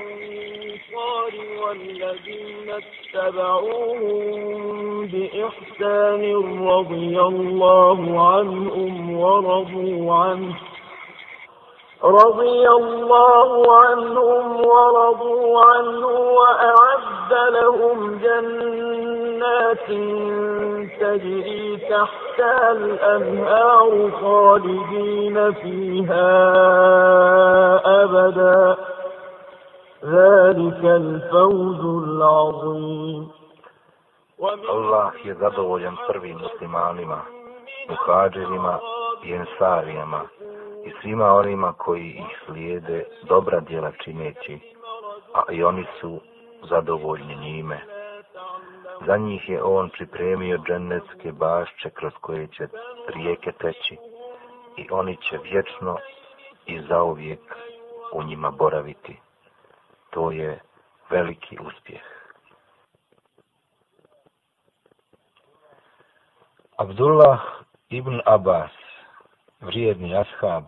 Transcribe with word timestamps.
الأنصار 0.00 1.32
والذين 1.62 2.68
اتبعوهم 3.14 5.06
بإحسان 5.06 6.22
رضي 6.68 7.20
الله 7.20 8.28
عنهم 8.32 9.18
ورضوا 9.20 10.14
عنه 10.14 10.54
رضي 12.04 12.68
الله 12.68 13.72
عنهم 13.82 14.60
ورضوا 14.66 15.64
عنه 15.64 16.06
وأعد 16.06 17.52
لهم 17.52 18.18
جنات 18.22 19.86
تجري 21.00 21.76
تحتها 21.76 22.72
الأنهار 22.72 24.10
خالدين 24.20 25.52
فيها 25.52 26.28
أبدا 28.02 28.76
ذلك 30.07 30.81
الفوز 30.85 31.81
العظيم 32.03 33.31
Allah 34.69 35.11
je 35.23 35.33
zadovoljan 35.33 35.95
prvim 36.07 36.37
muslimanima, 36.37 37.21
muhađerima 37.89 38.79
i 39.23 39.33
ensarijama, 39.33 40.21
i 40.85 40.91
svima 41.01 41.33
onima 41.33 41.73
koji 41.73 42.09
ih 42.09 42.39
slijede 42.45 43.05
dobra 43.23 43.59
djela 43.59 43.91
čineći, 44.03 44.59
a 45.33 45.41
i 45.51 45.63
oni 45.63 45.85
su 45.99 46.19
zadovoljni 46.69 47.35
njime. 47.35 47.79
Za 49.05 49.17
njih 49.17 49.49
je 49.49 49.63
on 49.63 49.89
pripremio 49.89 50.57
dženecke 50.57 51.31
bašće 51.31 51.89
kroz 51.89 52.13
koje 52.21 52.47
će 52.47 52.67
rijeke 53.07 53.51
teći 53.51 53.97
i 54.77 54.87
oni 54.91 55.17
će 55.17 55.37
vječno 55.43 55.97
i 56.65 56.81
zauvijek 56.81 57.55
u 58.13 58.23
njima 58.23 58.51
boraviti. 58.51 59.19
To 60.10 60.30
je 60.30 60.60
veliki 61.10 61.58
uspjeh. 61.58 62.02
Abdullah 66.76 67.40
ibn 67.88 68.20
Abbas 68.24 68.70
vrijedni 69.60 70.16
ashab, 70.16 70.64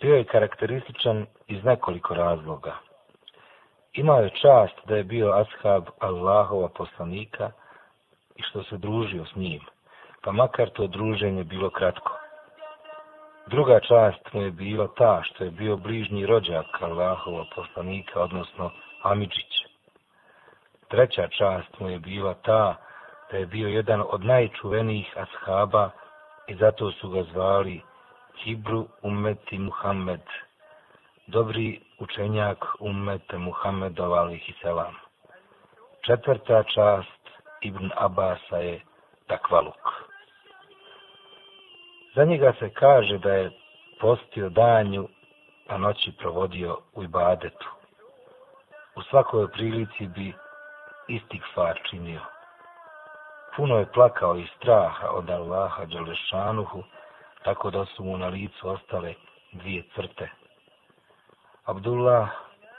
bio 0.00 0.16
je 0.16 0.24
karakterističan 0.24 1.26
iz 1.46 1.64
nekoliko 1.64 2.14
razloga. 2.14 2.74
Imao 3.92 4.20
je 4.20 4.30
čast 4.30 4.86
da 4.86 4.96
je 4.96 5.04
bio 5.04 5.32
ashab 5.32 5.84
Allahova 5.98 6.68
poslanika 6.68 7.50
i 8.36 8.42
što 8.42 8.62
se 8.62 8.76
družio 8.76 9.24
s 9.24 9.36
njim, 9.36 9.60
pa 10.22 10.32
makar 10.32 10.70
to 10.70 10.86
druženje 10.86 11.44
bilo 11.44 11.70
kratko. 11.70 12.15
Druga 13.46 13.80
čast 13.80 14.32
mu 14.32 14.42
je 14.42 14.50
bila 14.50 14.88
ta 14.96 15.22
što 15.22 15.44
je 15.44 15.50
bio 15.50 15.76
bližnji 15.76 16.26
rođak 16.26 16.66
Allahova 16.82 17.44
poslanika, 17.54 18.20
odnosno 18.20 18.70
Amidžić. 19.02 19.52
Treća 20.88 21.28
čast 21.28 21.80
mu 21.80 21.90
je 21.90 21.98
bila 21.98 22.34
ta 22.34 22.76
da 23.30 23.36
je 23.36 23.46
bio 23.46 23.68
jedan 23.68 24.02
od 24.10 24.24
najčuvenijih 24.24 25.14
ashaba 25.16 25.90
i 26.46 26.54
zato 26.54 26.90
su 26.92 27.10
ga 27.10 27.22
zvali 27.22 27.82
Hibru 28.44 28.86
ummeti 29.02 29.58
Muhammed, 29.58 30.22
dobri 31.26 31.80
učenjak 31.98 32.64
ummete 32.80 33.38
Muhammedov 33.38 34.14
alihi 34.14 34.54
selam. 34.62 34.94
Četvrta 36.06 36.62
čast 36.62 37.22
Ibn 37.60 37.90
Abasa 37.96 38.56
je 38.56 38.80
takvaluk. 39.26 40.05
Za 42.16 42.24
njega 42.24 42.52
se 42.58 42.70
kaže 42.70 43.18
da 43.18 43.32
je 43.32 43.50
postio 44.00 44.48
danju, 44.48 45.08
a 45.68 45.78
noći 45.78 46.12
provodio 46.18 46.78
u 46.94 47.02
ibadetu. 47.02 47.66
U 48.96 49.02
svakoj 49.02 49.48
prilici 49.52 50.06
bi 50.06 50.34
istikfar 51.08 51.80
činio. 51.90 52.20
Puno 53.56 53.78
je 53.78 53.92
plakao 53.92 54.36
iz 54.36 54.48
straha 54.56 55.08
od 55.10 55.30
Allaha 55.30 55.84
Đalešanuhu, 55.84 56.82
tako 57.44 57.70
da 57.70 57.84
su 57.84 58.04
mu 58.04 58.18
na 58.18 58.28
licu 58.28 58.68
ostale 58.68 59.14
dvije 59.52 59.82
crte. 59.94 60.28
Abdullah 61.64 62.28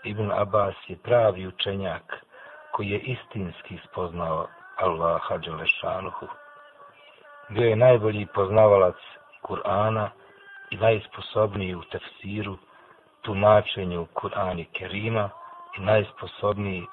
ibn 0.04 0.32
Abbas 0.32 0.76
je 0.88 0.98
pravi 1.04 1.48
učenjak 1.48 2.26
koji 2.72 2.90
je 2.90 3.00
istinski 3.00 3.78
spoznao 3.90 4.48
Allaha 4.78 5.38
Đalešanuhu. 5.38 6.28
Bio 7.50 7.70
je 7.70 7.76
najbolji 7.76 8.26
poznavalac 8.26 8.96
Kur'ana 9.48 10.10
i 10.72 10.78
najsposobniji 10.78 11.76
u 11.76 11.82
tefsiru, 11.92 12.58
tumačenju 13.22 14.08
Kur'ani 14.14 14.66
Kerima 14.66 15.30
i 15.78 15.82
najsposobniji 15.82 16.86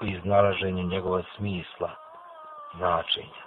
u 0.00 0.04
iznalaženju 0.04 0.82
njegova 0.82 1.22
smisla, 1.36 1.90
značenja. 2.76 3.44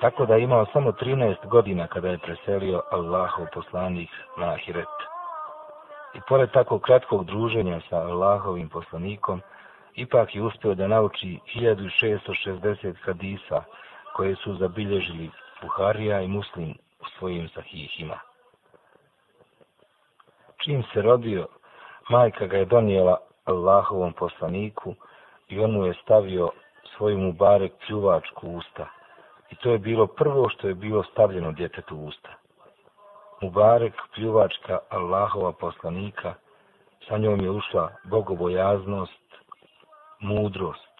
Tako 0.00 0.26
da 0.26 0.34
je 0.34 0.42
imao 0.42 0.66
samo 0.72 0.92
13 0.92 1.46
godina 1.48 1.86
kada 1.86 2.08
je 2.08 2.18
preselio 2.18 2.82
Allahov 2.90 3.46
poslanik 3.54 4.10
na 4.36 4.46
Ahiret. 4.46 4.96
I 6.14 6.20
pored 6.28 6.50
tako 6.50 6.78
kratkog 6.78 7.24
druženja 7.24 7.80
sa 7.90 7.96
Allahovim 7.96 8.68
poslanikom, 8.68 9.40
ipak 9.94 10.34
je 10.34 10.42
uspio 10.42 10.74
da 10.74 10.86
nauči 10.86 11.38
1660 11.54 12.94
hadisa 13.04 13.62
koje 14.12 14.34
su 14.36 14.54
zabilježili 14.54 15.30
Buharija 15.62 16.20
i 16.20 16.28
Muslim 16.28 16.74
u 17.06 17.18
svojim 17.18 17.48
sahihima. 17.48 18.18
Čim 20.64 20.82
se 20.92 21.02
rodio, 21.02 21.46
majka 22.08 22.46
ga 22.46 22.56
je 22.56 22.64
donijela 22.64 23.18
Allahovom 23.44 24.12
poslaniku 24.12 24.94
i 25.48 25.60
on 25.60 25.70
mu 25.70 25.86
je 25.86 25.94
stavio 26.02 26.50
svoju 26.96 27.18
mubarek 27.18 27.72
pljuvačku 27.86 28.48
usta. 28.48 28.86
I 29.50 29.56
to 29.56 29.70
je 29.70 29.78
bilo 29.78 30.06
prvo 30.06 30.48
što 30.48 30.68
je 30.68 30.74
bilo 30.74 31.02
stavljeno 31.02 31.52
djetetu 31.52 31.96
u 31.96 32.06
usta. 32.06 32.30
Mubarek, 33.40 33.94
pljuvačka 34.14 34.78
Allahova 34.88 35.52
poslanika, 35.52 36.34
sa 37.08 37.18
njom 37.18 37.40
je 37.40 37.50
ušla 37.50 37.90
bogobojaznost, 38.04 39.26
mudrost. 40.20 40.96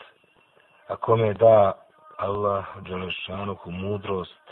A 0.89 0.97
kome 0.97 1.35
da 1.35 1.73
Allah 2.17 2.65
Đelešanuhu 2.81 3.71
mudrost, 3.71 4.43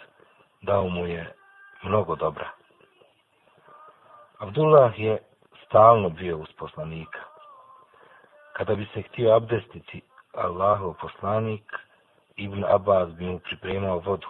dao 0.62 0.88
mu 0.88 1.06
je 1.06 1.34
mnogo 1.84 2.16
dobra. 2.16 2.50
Abdullah 4.38 4.98
je 4.98 5.18
stalno 5.66 6.08
bio 6.08 6.38
uz 6.38 6.52
poslanika. 6.58 7.18
Kada 8.52 8.74
bi 8.74 8.86
se 8.94 9.02
htio 9.02 9.36
abdestiti 9.36 10.02
Allahov 10.34 10.94
poslanik, 11.00 11.64
Ibn 12.36 12.64
Abbas 12.64 13.08
bi 13.14 13.24
mu 13.24 13.38
pripremao 13.38 13.98
vodu, 13.98 14.26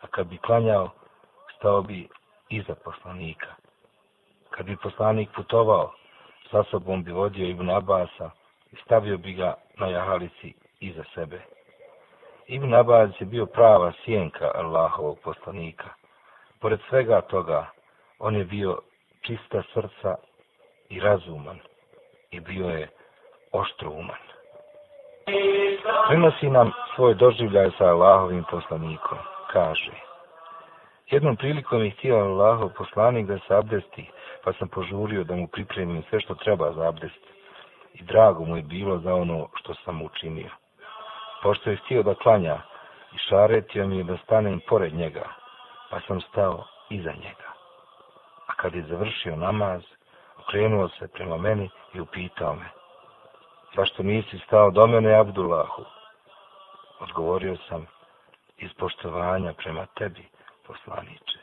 a 0.00 0.06
kad 0.06 0.26
bi 0.26 0.38
klanjao, 0.38 0.90
stao 1.56 1.82
bi 1.82 2.08
iza 2.48 2.74
poslanika. 2.84 3.54
Kad 4.50 4.66
bi 4.66 4.76
poslanik 4.76 5.28
putovao, 5.34 5.92
sa 6.50 6.64
sobom 6.70 7.04
bi 7.04 7.12
vodio 7.12 7.46
Ibn 7.48 7.70
Abasa 7.70 8.30
i 8.72 8.76
stavio 8.84 9.18
bi 9.18 9.32
ga 9.32 9.54
na 9.78 9.86
jahalici 9.86 10.54
iza 10.80 11.04
sebe. 11.14 11.40
Ibn 12.46 12.74
Abbas 12.74 13.10
je 13.20 13.26
bio 13.26 13.46
prava 13.46 13.92
sjenka 14.04 14.50
Allahovog 14.54 15.18
poslanika. 15.24 15.99
Pored 16.60 16.80
svega 16.88 17.20
toga, 17.20 17.66
on 18.18 18.36
je 18.36 18.44
bio 18.44 18.78
čista 19.20 19.62
srca 19.74 20.14
i 20.88 21.00
razuman 21.00 21.58
i 22.30 22.40
bio 22.40 22.68
je 22.68 22.88
oštrouman. 23.52 24.20
Prenosi 26.08 26.50
nam 26.50 26.72
svoj 26.94 27.14
doživljaj 27.14 27.70
sa 27.78 27.84
Allahovim 27.84 28.44
poslanikom. 28.50 29.18
Kaže, 29.52 29.92
jednom 31.10 31.36
prilikom 31.36 31.84
je 31.84 31.90
htio 31.90 32.16
Allahov 32.16 32.70
poslanik 32.76 33.26
da 33.26 33.38
se 33.38 33.54
abdesti, 33.54 34.10
pa 34.44 34.52
sam 34.52 34.68
požurio 34.68 35.24
da 35.24 35.34
mu 35.34 35.46
pripremim 35.46 36.02
sve 36.10 36.20
što 36.20 36.34
treba 36.34 36.72
za 36.72 36.88
abdest. 36.88 37.24
I 37.94 38.02
drago 38.02 38.44
mu 38.44 38.56
je 38.56 38.62
bilo 38.62 38.98
za 38.98 39.14
ono 39.14 39.48
što 39.54 39.74
sam 39.74 40.02
učinio. 40.02 40.50
Pošto 41.42 41.70
je 41.70 41.76
htio 41.76 42.02
da 42.02 42.14
klanja 42.14 42.58
i 43.14 43.18
šaretio 43.28 43.86
mi 43.86 43.98
je 43.98 44.04
da 44.04 44.16
stanem 44.16 44.60
pored 44.68 44.94
njega, 44.94 45.39
pa 45.90 46.00
sam 46.00 46.20
stao 46.20 46.64
iza 46.90 47.12
njega. 47.12 47.50
A 48.46 48.54
kad 48.54 48.74
je 48.74 48.82
završio 48.82 49.36
namaz, 49.36 49.82
okrenuo 50.38 50.88
se 50.88 51.08
prema 51.08 51.36
meni 51.36 51.70
i 51.94 52.00
upitao 52.00 52.54
me, 52.54 52.70
zašto 53.76 54.02
nisi 54.02 54.38
stao 54.38 54.70
do 54.70 54.86
mene, 54.86 55.14
Abdullahu? 55.14 55.84
Odgovorio 57.00 57.56
sam, 57.68 57.86
iz 58.56 58.70
poštovanja 58.78 59.52
prema 59.52 59.86
tebi, 59.86 60.28
poslaniče. 60.66 61.38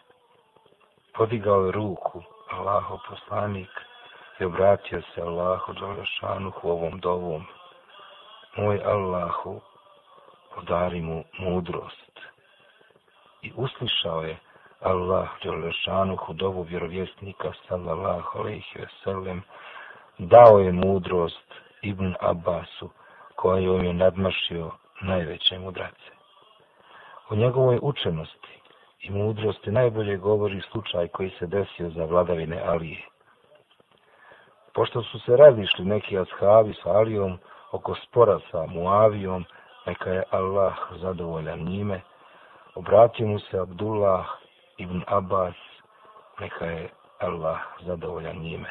Podigao 1.14 1.66
je 1.66 1.72
ruku, 1.72 2.24
Allaho 2.50 3.00
poslanik, 3.10 3.70
i 4.40 4.46
obratio 4.46 5.02
se 5.02 5.22
Allahu 5.22 5.74
Đalešanuhu 5.74 6.70
ovom 6.70 7.00
dovom. 7.00 7.46
Moj 8.58 8.82
Allahu, 8.86 9.62
podari 10.56 11.02
mu 11.02 11.24
mudrost. 11.40 12.20
I 13.42 13.52
uslišao 13.56 14.24
je 14.24 14.38
Allah 14.82 15.28
Đalašanuhu 15.44 16.34
dovu 16.34 16.62
vjerovjesnika, 16.62 17.52
sallallahu 17.68 18.40
alaihi 18.40 18.80
ve 18.80 18.88
sellem, 19.04 19.44
dao 20.18 20.60
je 20.60 20.72
mudrost 20.72 21.54
Ibn 21.82 22.14
Abbasu, 22.20 22.90
kojom 23.36 23.86
je 23.86 23.94
nadmašio 23.94 24.72
najveće 25.02 25.60
mudrace. 25.60 26.12
O 27.30 27.36
njegovoj 27.36 27.80
učenosti 27.82 28.62
i 29.00 29.12
mudrosti 29.12 29.72
najbolje 29.72 30.18
govori 30.18 30.62
slučaj 30.72 31.08
koji 31.08 31.30
se 31.30 31.48
desio 31.48 31.90
za 31.90 32.06
vladavine 32.06 32.62
Alije. 32.66 33.06
Pošto 34.74 35.04
su 35.04 35.20
se 35.20 35.38
razišli 35.38 35.86
neki 35.86 36.20
ashabi 36.20 36.74
sa 36.84 36.90
Alijom 36.90 37.40
oko 37.72 37.96
spora 37.96 38.40
sa 38.52 38.66
Muavijom, 38.66 39.46
neka 39.86 40.10
je 40.10 40.24
Allah 40.32 40.74
zadovoljan 41.02 41.60
njime, 41.60 42.02
obratio 42.78 43.28
mu 43.28 43.40
se 43.40 43.58
Abdullah 43.58 44.26
ibn 44.78 45.04
Abbas, 45.08 45.56
neka 46.40 46.66
je 46.66 46.90
Allah 47.20 47.60
zadovoljan 47.86 48.38
njime. 48.38 48.70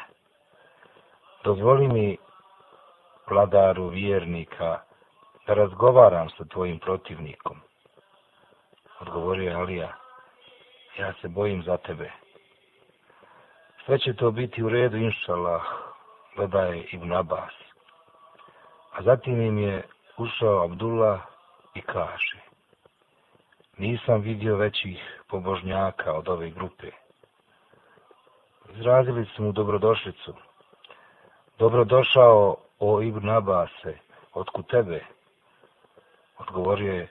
Dozvoli 1.43 1.87
mi, 1.87 2.17
vladaru 3.29 3.87
vjernika, 3.87 4.79
da 5.47 5.53
razgovaram 5.53 6.29
sa 6.29 6.45
tvojim 6.45 6.79
protivnikom. 6.79 7.57
Odgovorio 8.99 9.49
je 9.49 9.55
Alija, 9.55 9.95
ja 10.97 11.13
se 11.21 11.27
bojim 11.27 11.63
za 11.63 11.77
tebe. 11.77 12.11
Sve 13.85 13.99
će 13.99 14.13
to 14.13 14.31
biti 14.31 14.63
u 14.63 14.69
redu, 14.69 14.97
inšalah, 14.97 15.63
dodaje 16.37 16.87
Ibn 16.91 17.13
Abbas. 17.13 17.53
A 18.91 19.01
zatim 19.01 19.41
im 19.41 19.57
je 19.57 19.87
ušao 20.17 20.63
Abdullah 20.63 21.19
i 21.73 21.81
kaže, 21.81 22.46
nisam 23.77 24.21
vidio 24.21 24.55
većih 24.55 25.21
pobožnjaka 25.27 26.13
od 26.13 26.29
ove 26.29 26.49
grupe. 26.49 26.91
Izrazili 28.75 29.25
su 29.25 29.43
mu 29.43 29.51
dobrodošlicu. 29.51 30.33
Dobrodošao 31.59 32.57
o 32.79 33.01
Ibn 33.01 33.29
Abase, 33.29 33.97
otku 34.33 34.63
tebe. 34.63 35.05
Odgovorio 36.37 36.93
je, 36.93 37.07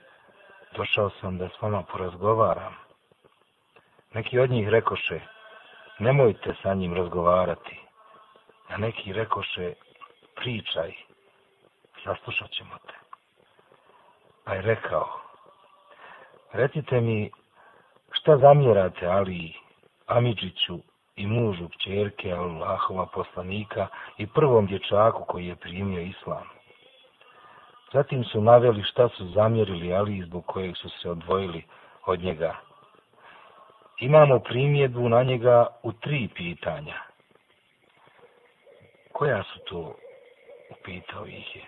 došao 0.75 1.09
sam 1.09 1.37
da 1.37 1.49
s 1.49 1.61
vama 1.61 1.83
porazgovaram. 1.83 2.75
Neki 4.13 4.39
od 4.39 4.49
njih 4.49 4.69
rekoše, 4.69 5.19
nemojte 5.99 6.55
sa 6.63 6.73
njim 6.73 6.93
razgovarati. 6.93 7.79
A 8.67 8.77
neki 8.77 9.13
rekoše, 9.13 9.73
pričaj, 10.35 10.93
saslušat 12.03 12.49
ćemo 12.49 12.77
te. 12.87 12.93
Pa 14.43 14.53
je 14.53 14.61
rekao, 14.61 15.26
recite 16.53 17.01
mi, 17.01 17.31
šta 18.11 18.37
zamjerate 18.37 19.07
Ali, 19.07 19.53
Amidžiću 20.05 20.79
i 21.15 21.27
mužu 21.27 21.69
kćerke 21.69 22.31
Allahova 22.31 23.05
poslanika 23.05 23.87
i 24.17 24.27
prvom 24.27 24.65
dječaku 24.65 25.23
koji 25.27 25.47
je 25.47 25.55
primio 25.55 26.01
islam? 26.01 26.43
Zatim 27.93 28.23
su 28.23 28.41
naveli 28.41 28.83
šta 28.83 29.09
su 29.09 29.27
zamjerili 29.27 29.93
Ali 29.93 30.23
zbog 30.25 30.45
kojeg 30.45 30.77
su 30.77 30.89
se 30.89 31.09
odvojili 31.09 31.63
od 32.05 32.19
njega. 32.19 32.55
Imamo 33.99 34.39
primjedbu 34.39 35.09
na 35.09 35.23
njega 35.23 35.67
u 35.83 35.91
tri 35.91 36.29
pitanja. 36.35 36.95
Koja 39.11 39.43
su 39.43 39.59
to? 39.59 39.95
Upitao 40.71 41.25
ih 41.25 41.55
je. 41.55 41.65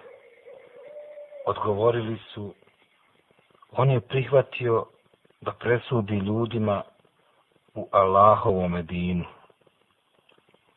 Odgovorili 1.45 2.17
su, 2.33 2.53
on 3.71 3.91
je 3.91 4.01
prihvatio 4.01 4.85
da 5.41 5.51
presudi 5.51 6.15
ljudima 6.15 6.83
u 7.75 7.87
Allahovom 7.91 8.75
edinu. 8.75 9.25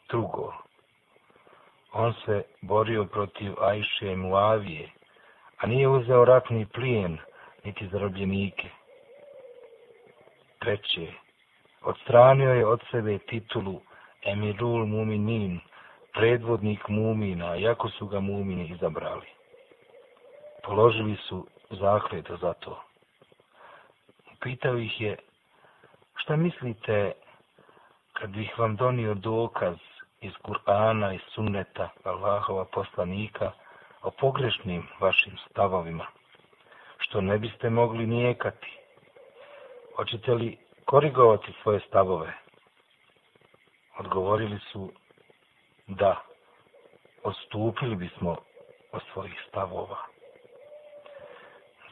Drugo, 0.08 0.52
on 1.92 2.14
se 2.24 2.42
borio 2.62 3.04
protiv 3.04 3.52
Ajše 3.60 4.12
i 4.12 4.16
Muavije, 4.16 4.88
a 5.58 5.66
nije 5.66 5.88
uzeo 5.88 6.24
ratni 6.24 6.66
plijen, 6.66 7.18
niti 7.64 7.88
zarobljenike. 7.88 8.68
Treće, 10.58 11.12
odstranio 11.82 12.54
je 12.54 12.66
od 12.66 12.80
sebe 12.90 13.18
titulu 13.18 13.80
Emirul 14.22 14.86
Muminin, 14.86 15.60
predvodnik 16.12 16.88
Mumina, 16.88 17.54
jako 17.54 17.88
su 17.88 18.06
ga 18.06 18.20
Mumini 18.20 18.68
izabrali. 18.68 19.26
Položili 20.62 21.16
su 21.16 21.46
zakljeto 21.76 22.36
za 22.36 22.52
to. 22.52 22.82
Pitao 24.40 24.76
ih 24.76 25.00
je, 25.00 25.16
šta 26.16 26.36
mislite 26.36 27.12
kad 28.12 28.30
bih 28.30 28.58
vam 28.58 28.76
donio 28.76 29.14
dokaz 29.14 29.76
iz 30.20 30.32
Kur'ana 30.42 31.14
i 31.14 31.20
sunneta 31.34 31.88
Allahova 32.04 32.64
poslanika 32.64 33.52
o 34.02 34.10
pogrešnim 34.10 34.88
vašim 35.00 35.36
stavovima, 35.50 36.06
što 36.98 37.20
ne 37.20 37.38
biste 37.38 37.70
mogli 37.70 38.06
nijekati? 38.06 38.78
Hoćete 39.96 40.34
li 40.34 40.58
korigovati 40.84 41.52
svoje 41.62 41.80
stavove? 41.80 42.32
Odgovorili 43.98 44.58
su 44.72 44.92
da 45.86 46.22
odstupili 47.22 47.96
bismo 47.96 48.36
od 48.92 49.02
svojih 49.12 49.44
stavova. 49.48 50.11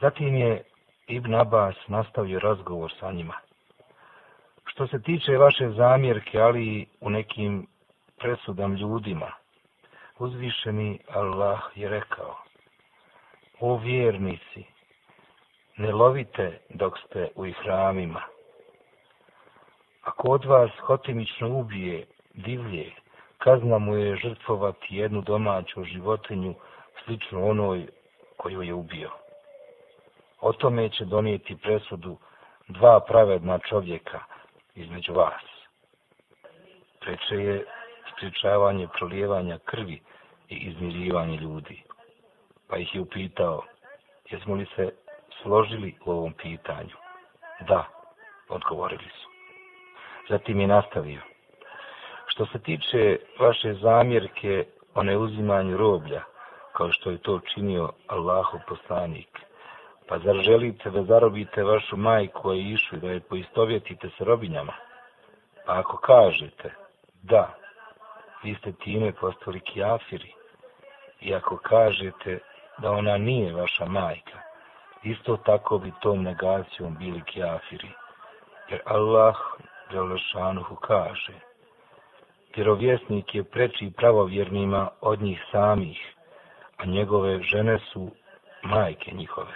Zatim 0.01 0.35
je 0.35 0.63
Ibn 1.07 1.35
Abbas 1.35 1.75
nastavio 1.87 2.39
razgovor 2.39 2.93
sa 2.99 3.11
njima. 3.11 3.33
Što 4.65 4.87
se 4.87 5.01
tiče 5.01 5.37
vaše 5.37 5.69
zamjerke, 5.69 6.39
ali 6.39 6.85
u 7.01 7.09
nekim 7.09 7.67
presudam 8.17 8.75
ljudima, 8.75 9.31
uzvišeni 10.19 10.99
Allah 11.13 11.59
je 11.75 11.89
rekao, 11.89 12.35
o 13.59 13.77
vjernici, 13.77 14.63
ne 15.77 15.91
lovite 15.91 16.59
dok 16.69 16.97
ste 16.99 17.27
u 17.35 17.45
ihramima. 17.45 18.21
Ako 20.03 20.27
od 20.27 20.45
vas 20.45 20.71
hotimično 20.79 21.49
ubije 21.49 22.05
divlje, 22.33 22.91
kazna 23.37 23.77
mu 23.77 23.95
je 23.95 24.15
žrtvovati 24.15 24.95
jednu 24.95 25.21
domaću 25.21 25.83
životinju 25.83 26.55
slično 27.05 27.45
onoj 27.45 27.87
koju 28.37 28.61
je 28.61 28.73
ubio. 28.73 29.20
O 30.41 30.53
tome 30.53 30.89
će 30.89 31.05
donijeti 31.05 31.55
presudu 31.55 32.17
dva 32.67 32.99
pravedna 32.99 33.59
čovjeka 33.59 34.19
između 34.75 35.13
vas. 35.13 35.43
Treće 36.99 37.35
je 37.35 37.65
spričavanje 38.11 38.87
prolijevanja 38.97 39.57
krvi 39.65 40.01
i 40.49 40.55
izmirivanje 40.55 41.37
ljudi. 41.37 41.83
Pa 42.67 42.77
ih 42.77 42.95
je 42.95 43.01
upitao, 43.01 43.63
jesmo 44.31 44.55
li 44.55 44.65
se 44.75 44.89
složili 45.41 45.95
u 46.05 46.11
ovom 46.11 46.33
pitanju? 46.33 46.95
Da, 47.67 47.85
odgovorili 48.49 49.09
su. 49.21 49.29
Zatim 50.29 50.59
je 50.59 50.67
nastavio. 50.67 51.21
Što 52.27 52.45
se 52.45 52.59
tiče 52.59 53.19
vaše 53.39 53.73
zamjerke 53.73 54.65
o 54.95 55.03
neuzimanju 55.03 55.77
roblja, 55.77 56.23
kao 56.73 56.91
što 56.91 57.11
je 57.11 57.17
to 57.17 57.39
činio 57.53 57.89
Allahu 58.07 58.59
poslanik, 58.67 59.50
pa 60.07 60.19
zar 60.19 60.35
želite 60.35 60.89
da 60.89 61.03
zarobite 61.03 61.63
vašu 61.63 61.97
majku 61.97 62.53
i 62.53 62.71
išu 62.71 62.95
da 62.95 63.11
je 63.11 63.19
poistovjetite 63.19 64.09
sa 64.17 64.23
robinjama? 64.23 64.73
Pa 65.65 65.79
ako 65.79 65.97
kažete, 65.97 66.73
da, 67.23 67.53
vi 68.43 68.55
ste 68.55 68.71
time 68.71 69.11
postali 69.11 69.59
kjafiri, 69.59 70.33
i 71.21 71.35
ako 71.35 71.57
kažete 71.57 72.39
da 72.77 72.91
ona 72.91 73.17
nije 73.17 73.53
vaša 73.53 73.85
majka, 73.85 74.39
isto 75.03 75.37
tako 75.37 75.77
bi 75.77 75.91
tom 76.01 76.23
negacijom 76.23 76.97
bili 76.97 77.21
kjafiri, 77.25 77.89
jer 78.69 78.81
Allah 78.85 79.35
Đelešanuhu 79.91 80.75
kaže, 80.75 81.33
vjerovjesnik 82.55 83.35
je 83.35 83.43
preči 83.43 83.91
pravovjernima 83.97 84.89
od 85.01 85.21
njih 85.21 85.43
samih, 85.51 86.15
a 86.77 86.85
njegove 86.85 87.39
žene 87.41 87.79
su 87.79 88.11
majke 88.63 89.11
njihove, 89.11 89.53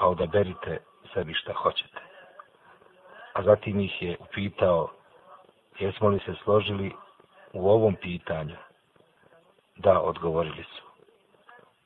pa 0.00 0.06
odaberite 0.06 0.78
sebi 1.14 1.34
šta 1.34 1.52
hoćete. 1.52 2.00
A 3.32 3.42
zatim 3.42 3.80
ih 3.80 4.02
je 4.02 4.16
upitao, 4.20 4.88
jesmo 5.78 6.08
li 6.08 6.18
se 6.18 6.34
složili 6.44 6.92
u 7.52 7.70
ovom 7.70 7.94
pitanju? 7.94 8.56
Da, 9.76 10.00
odgovorili 10.00 10.64
su. 10.64 10.82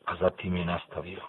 A 0.04 0.16
zatim 0.16 0.56
je 0.56 0.64
nastavio. 0.64 1.20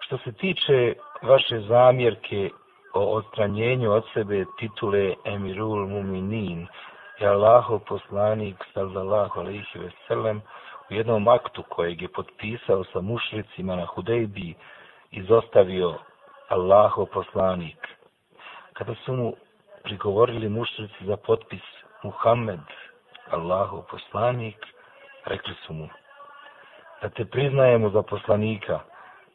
Što 0.00 0.18
se 0.18 0.32
tiče 0.32 0.94
vaše 1.22 1.60
zamjerke 1.60 2.50
o 2.94 3.16
odstranjenju 3.16 3.92
od 3.92 4.04
sebe 4.14 4.44
titule 4.58 5.14
Emirul 5.24 5.88
Muminin, 5.88 6.66
je 7.18 7.28
Allahov 7.28 7.78
poslanik 7.78 8.56
sallallahu 8.74 9.40
alaihi 9.40 9.78
ve 9.78 9.90
sellem 10.08 10.42
u 10.90 10.94
jednom 10.94 11.28
aktu 11.28 11.62
kojeg 11.62 12.02
je 12.02 12.08
potpisao 12.08 12.84
sa 12.84 13.00
mušricima 13.00 13.76
na 13.76 13.86
Hudejbi 13.86 14.54
izostavio 15.10 15.94
Allahov 16.48 17.06
poslanik. 17.06 17.88
Kada 18.72 18.94
su 19.04 19.12
mu 19.12 19.32
prigovorili 19.82 20.48
mušrici 20.48 21.06
za 21.06 21.16
potpis 21.16 21.62
Muhammed, 22.02 22.60
Allahov 23.30 23.82
poslanik, 23.90 24.56
rekli 25.24 25.54
su 25.66 25.72
mu, 25.72 25.88
da 27.02 27.08
te 27.08 27.24
priznajemo 27.24 27.90
za 27.90 28.02
poslanika, 28.02 28.80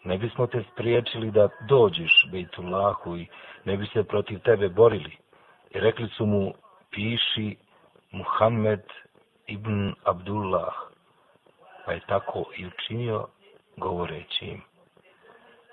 ne 0.03 0.17
bismo 0.17 0.47
te 0.47 0.63
spriječili 0.71 1.31
da 1.31 1.49
dođeš 1.69 2.27
Bejtullahu 2.31 3.17
i 3.17 3.27
ne 3.65 3.77
bi 3.77 3.85
se 3.93 4.03
protiv 4.03 4.39
tebe 4.39 4.69
borili. 4.69 5.17
I 5.69 5.79
rekli 5.79 6.09
su 6.09 6.25
mu, 6.25 6.53
piši 6.91 7.57
Muhammed 8.11 8.83
ibn 9.47 9.93
Abdullah, 10.03 10.73
pa 11.85 11.93
je 11.93 11.99
tako 12.07 12.45
i 12.57 12.67
učinio 12.67 13.27
govoreći 13.77 14.45
im. 14.45 14.74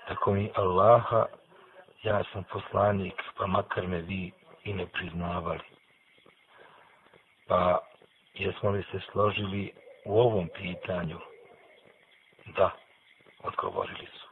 Tako 0.07 0.33
mi 0.33 0.51
Allaha, 0.55 1.25
ja 2.03 2.23
sam 2.33 2.43
poslanik, 2.43 3.21
pa 3.37 3.47
makar 3.47 3.87
me 3.87 4.01
vi 4.01 4.31
i 4.63 4.73
ne 4.73 4.87
priznavali. 4.87 5.63
Pa 7.47 7.79
jesmo 8.33 8.69
li 8.69 8.83
se 8.91 8.99
složili 9.11 9.71
u 10.05 10.19
ovom 10.19 10.49
pitanju? 10.55 11.19
Da, 12.45 12.71
odgovorili 13.43 14.05
su. 14.05 14.27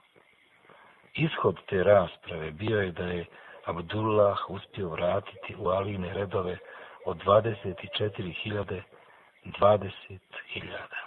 Ishod 1.13 1.57
te 1.69 1.83
rasprave 1.83 2.51
bio 2.51 2.81
je 2.81 2.91
da 2.91 3.03
je 3.03 3.25
Abdullah 3.65 4.37
uspio 4.49 4.89
vratiti 4.89 5.55
u 5.57 5.67
Aline 5.67 6.13
redove 6.13 6.57
od 7.05 7.17
24.000 7.17 8.81
20.000. 9.45 11.00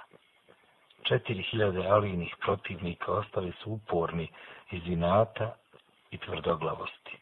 4.000 1.11 1.93
alinih 1.93 2.37
protivnika 2.41 3.13
ostali 3.13 3.53
su 3.53 3.71
uporni 3.71 4.29
iz 4.71 4.87
inata 4.87 5.55
i 6.11 6.19
tvrdoglavosti. 6.19 7.19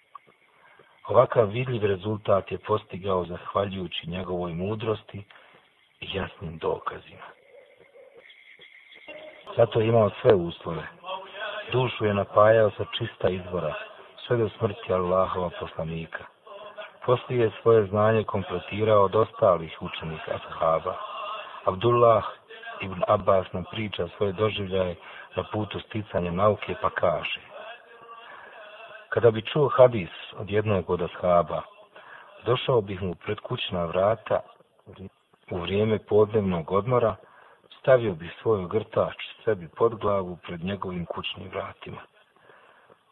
Ovakav 1.08 1.46
vidljiv 1.46 1.86
rezultat 1.86 2.52
je 2.52 2.58
postigao 2.58 3.24
zahvaljujući 3.24 4.10
njegovoj 4.10 4.52
mudrosti 4.52 5.22
i 6.00 6.08
jasnim 6.12 6.58
dokazima. 6.58 7.26
Zato 9.56 9.80
je 9.80 9.88
imao 9.88 10.10
sve 10.22 10.34
uslove. 10.34 10.82
Dušu 11.72 12.04
je 12.04 12.14
napajao 12.14 12.70
sa 12.70 12.84
čista 12.98 13.28
izvora, 13.28 13.74
sve 14.26 14.36
do 14.36 14.48
smrti 14.58 14.92
Allahova 14.92 15.50
poslanika. 15.60 16.24
Poslije 17.06 17.40
je 17.40 17.50
svoje 17.62 17.86
znanje 17.86 18.24
kompletirao 18.24 19.04
od 19.04 19.14
ostalih 19.14 19.82
učenika 19.82 20.32
ashaba. 20.34 20.96
Abdullah 21.64 22.24
ibn 22.80 23.02
Abbas 23.08 23.52
nam 23.52 23.64
priča 23.70 24.08
svoje 24.16 24.32
doživljaje 24.32 24.96
na 25.36 25.44
putu 25.52 25.80
sticanja 25.80 26.30
nauke 26.30 26.74
pa 26.82 26.90
kaže 26.90 27.40
Kada 29.08 29.30
bi 29.30 29.42
čuo 29.42 29.68
hadis 29.68 30.10
od 30.38 30.50
jednog 30.50 30.90
od 30.90 31.02
ashaba, 31.02 31.62
došao 32.44 32.80
bih 32.80 33.02
mu 33.02 33.14
pred 33.14 33.40
kućna 33.40 33.84
vrata 33.84 34.40
u 35.50 35.58
vrijeme 35.58 35.98
podnevnog 35.98 36.72
odmora, 36.72 37.16
stavio 37.80 38.14
bih 38.14 38.32
svoj 38.42 38.68
grtač 38.68 39.16
sebi 39.44 39.68
pod 39.68 39.94
glavu 39.94 40.38
pred 40.46 40.64
njegovim 40.64 41.06
kućnim 41.06 41.48
vratima. 41.48 42.00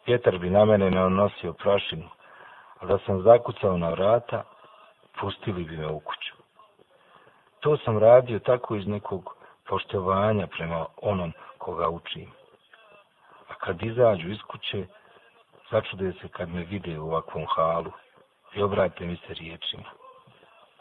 Vjetar 0.06 0.38
bi 0.38 0.50
na 0.50 0.64
mene 0.64 0.90
nanosio 0.90 1.52
prašinu, 1.52 2.08
a 2.78 2.86
da 2.86 2.98
sam 2.98 3.22
zakucao 3.22 3.76
na 3.76 3.90
vrata, 3.90 4.42
pustili 5.20 5.64
bi 5.64 5.76
me 5.76 5.86
u 5.86 6.00
kuću. 6.00 6.34
To 7.60 7.76
sam 7.76 7.98
radio 7.98 8.38
tako 8.38 8.76
iz 8.76 8.86
nekog 8.86 9.39
poštovanja 9.70 10.46
prema 10.46 10.86
onom 10.96 11.32
koga 11.58 11.88
učim. 11.88 12.30
A 13.48 13.54
kad 13.54 13.82
izađu 13.82 14.28
iz 14.30 14.38
kuće, 14.48 14.86
začude 15.70 16.12
se 16.12 16.28
kad 16.28 16.48
me 16.48 16.64
vide 16.64 16.98
u 16.98 17.06
ovakvom 17.06 17.46
halu 17.56 17.92
i 18.54 18.62
obrate 18.62 19.06
mi 19.06 19.16
se 19.16 19.34
riječima. 19.34 19.90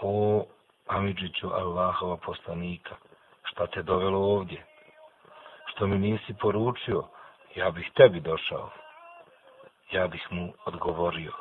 O, 0.01 0.45
Amidžiću 0.87 1.49
Allahova 1.53 2.17
poslanika, 2.17 2.95
šta 3.43 3.67
te 3.67 3.83
dovelo 3.83 4.19
ovdje? 4.19 4.65
Što 5.65 5.87
mi 5.87 5.97
nisi 5.97 6.33
poručio, 6.41 7.03
ja 7.55 7.71
bih 7.71 7.91
tebi 7.95 8.19
došao. 8.19 8.69
Ja 9.91 10.07
bih 10.07 10.27
mu 10.31 10.53
odgovorio. 10.65 11.31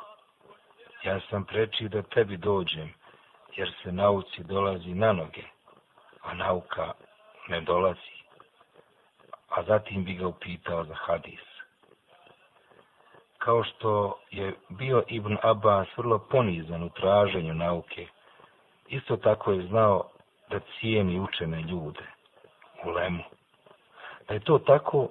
Ja 1.03 1.19
sam 1.29 1.45
preči 1.45 1.89
da 1.89 2.01
tebi 2.01 2.37
dođem, 2.37 2.93
jer 3.55 3.73
se 3.83 3.91
nauci 3.91 4.43
dolazi 4.43 4.93
na 4.93 5.13
noge, 5.13 5.43
a 6.21 6.33
nauka 6.33 6.93
ne 7.49 7.61
dolazi. 7.61 8.15
A 9.49 9.63
zatim 9.63 10.03
bi 10.03 10.13
ga 10.13 10.27
upitao 10.27 10.83
za 10.83 10.95
hadis. 10.95 11.39
Kao 13.37 13.63
što 13.63 14.19
je 14.31 14.53
bio 14.69 15.03
Ibn 15.07 15.37
Abbas 15.43 15.87
vrlo 15.97 16.19
ponizan 16.19 16.83
u 16.83 16.89
traženju 16.89 17.53
nauke, 17.53 18.07
isto 18.87 19.17
tako 19.17 19.51
je 19.51 19.67
znao 19.67 20.09
da 20.49 20.59
cijeni 20.59 21.19
učene 21.19 21.61
ljude 21.61 22.05
u 22.85 22.89
lemu. 22.89 23.23
Da 24.27 24.33
je 24.33 24.39
to 24.39 24.59
tako, 24.59 25.07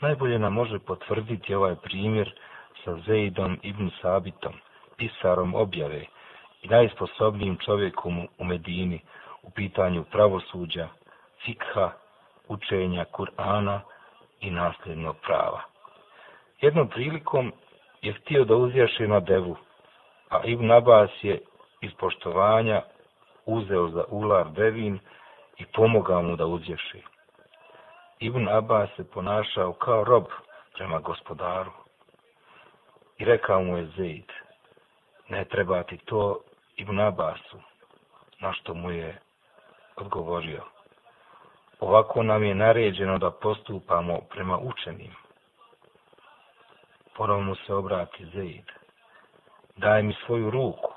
najbolje 0.00 0.38
nam 0.38 0.52
može 0.52 0.78
potvrditi 0.78 1.54
ovaj 1.54 1.74
primjer 1.76 2.34
sa 2.84 2.96
Zeidom 3.06 3.58
Ibn 3.62 3.90
Sabitom, 4.02 4.52
pisarom 4.96 5.54
objave 5.54 6.04
i 6.62 6.68
najsposobnijim 6.68 7.56
čovjekom 7.64 8.28
u 8.38 8.44
Medini 8.44 9.00
u 9.42 9.50
pitanju 9.50 10.04
pravosuđa, 10.04 10.88
fikha, 11.44 11.90
učenja 12.48 13.04
Kur'ana 13.04 13.80
i 14.40 14.50
nasljednog 14.50 15.16
prava. 15.26 15.60
Jednom 16.60 16.88
prilikom 16.88 17.52
je 18.02 18.12
htio 18.12 18.44
da 18.44 18.56
uzjaše 18.56 19.08
na 19.08 19.20
devu, 19.20 19.56
a 20.28 20.44
Ibn 20.44 20.70
Abbas 20.70 21.10
je 21.22 21.40
iz 21.80 21.90
poštovanja 21.98 22.82
uzeo 23.46 23.88
za 23.88 24.04
ular 24.08 24.50
devin 24.50 24.98
i 25.56 25.64
pomogao 25.66 26.22
mu 26.22 26.36
da 26.36 26.46
uzješi. 26.46 27.02
Ibn 28.18 28.48
Abbas 28.48 28.88
se 28.96 29.10
ponašao 29.10 29.72
kao 29.72 30.04
rob 30.04 30.24
prema 30.74 30.98
gospodaru. 30.98 31.70
I 33.18 33.24
rekao 33.24 33.62
mu 33.62 33.76
je 33.76 33.86
Zeid, 33.96 34.32
ne 35.28 35.44
treba 35.44 35.82
ti 35.82 35.96
to 35.96 36.40
Ibn 36.76 37.00
Abbasu, 37.00 37.58
na 38.40 38.52
što 38.52 38.74
mu 38.74 38.90
je 38.90 39.18
odgovorio. 39.96 40.62
Ovako 41.80 42.22
nam 42.22 42.44
je 42.44 42.54
naređeno 42.54 43.18
da 43.18 43.30
postupamo 43.30 44.20
prema 44.30 44.58
učenim. 44.58 45.14
Ponovno 47.16 47.54
se 47.54 47.74
obrati 47.74 48.26
Zeid. 48.34 48.64
Daj 49.76 50.02
mi 50.02 50.14
svoju 50.26 50.50
ruku. 50.50 50.92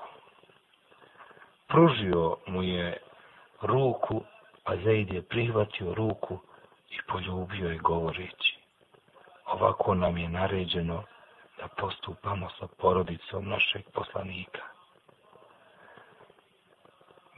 Pružio 1.68 2.36
mu 2.46 2.62
je 2.62 2.96
ruku, 3.62 4.22
a 4.64 4.76
Zeid 4.76 5.12
je 5.12 5.22
prihvatio 5.22 5.94
ruku 5.94 6.38
i 6.90 6.96
poljubio 7.08 7.68
je 7.68 7.78
govoreći. 7.78 8.58
Ovako 9.46 9.94
nam 9.94 10.18
je 10.18 10.28
naređeno 10.28 11.02
da 11.58 11.68
postupamo 11.68 12.48
sa 12.58 12.66
porodicom 12.78 13.48
našeg 13.48 13.82
poslanika. 13.94 14.62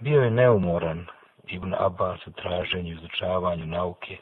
Bio 0.01 0.23
je 0.23 0.31
neumoran 0.31 1.07
Ibn 1.49 1.75
Abbas 1.75 2.27
u 2.27 2.33
traženju 2.33 2.89
i 2.89 2.97
izučavanju 2.97 3.67
nauke, 3.67 4.19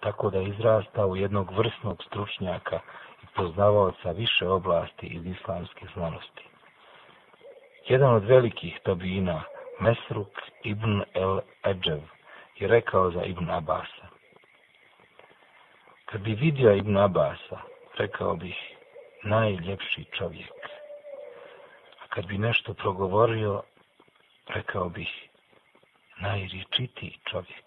tako 0.00 0.30
da 0.30 0.38
je 0.38 0.48
izrastao 0.48 1.08
u 1.08 1.16
jednog 1.16 1.52
vrsnog 1.52 2.02
stručnjaka 2.06 2.80
i 3.22 3.26
poznavaoca 3.36 4.10
više 4.10 4.48
oblasti 4.48 5.06
iz 5.06 5.26
islamske 5.26 5.86
znanosti. 5.94 6.44
Jedan 7.88 8.14
od 8.14 8.24
velikih 8.24 8.78
tabina, 8.84 9.42
Mesruk 9.80 10.28
ibn 10.62 11.02
el 11.14 11.40
Eđev, 11.64 12.00
je 12.58 12.68
rekao 12.68 13.10
za 13.10 13.22
Ibn 13.22 13.50
Abasa. 13.50 14.06
Kad 16.04 16.20
bi 16.20 16.34
vidio 16.34 16.74
Ibn 16.74 16.96
Abasa, 16.96 17.60
rekao 17.98 18.36
bih, 18.36 18.56
najljepši 19.24 20.04
čovjek. 20.04 20.52
A 22.02 22.06
kad 22.08 22.26
bi 22.26 22.38
nešto 22.38 22.74
progovorio, 22.74 23.62
rekao 24.46 24.88
bih, 24.88 25.28
najričitiji 26.20 27.18
čovjek. 27.30 27.64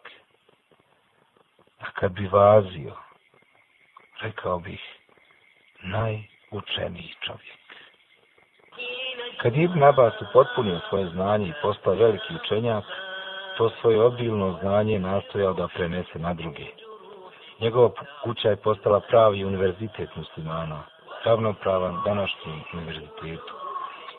A 1.80 1.92
kad 1.92 2.12
bi 2.12 2.28
vazio, 2.28 2.96
rekao 4.22 4.60
bih, 4.60 4.82
najučeniji 5.82 7.14
čovjek. 7.26 7.60
Kad 9.42 9.56
je 9.56 9.64
Ibn 9.64 9.84
Abbas 9.84 10.14
upotpunio 10.22 10.80
svoje 10.90 11.06
znanje 11.10 11.48
i 11.48 11.62
postao 11.62 11.94
veliki 11.94 12.34
učenjak, 12.44 12.84
to 13.58 13.70
svoje 13.82 14.02
obilno 14.02 14.58
znanje 14.62 15.00
nastojao 15.00 15.54
da 15.54 15.68
prenese 15.68 16.20
na 16.20 16.34
druge. 16.34 16.66
Njegova 17.60 17.90
kuća 18.24 18.50
je 18.50 18.56
postala 18.56 19.00
pravi 19.00 19.46
univerzitet 19.46 20.10
muslimana, 20.16 20.84
ravnopravan 21.26 22.02
današnjem 22.06 22.64
univerzitetu, 22.74 23.54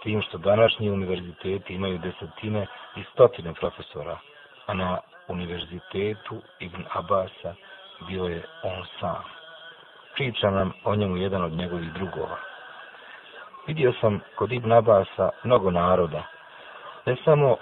s 0.01 0.03
tim 0.03 0.23
što 0.23 0.39
današnji 0.39 0.91
univerziteti 0.91 1.75
imaju 1.75 1.99
desetine 1.99 2.67
i 2.97 3.05
stotine 3.13 3.55
profesora, 3.55 4.19
a 4.67 4.75
na 4.75 4.99
univerzitetu 5.29 6.41
Ibn 6.59 6.85
Abasa 6.93 7.55
bio 8.09 8.25
je 8.25 8.43
on 8.63 8.85
sam. 9.01 9.23
Priča 10.15 10.51
nam 10.51 10.73
o 10.85 10.95
njemu 10.95 11.17
jedan 11.17 11.45
od 11.45 11.53
njegovih 11.53 11.93
drugova. 11.93 12.37
Vidio 13.67 13.93
sam 14.01 14.21
kod 14.37 14.53
Ibn 14.53 14.73
Abasa 14.73 15.31
mnogo 15.45 15.71
naroda. 15.71 16.23
Ne 17.07 17.17
samo 17.25 17.57